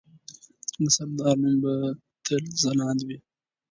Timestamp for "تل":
2.25-2.43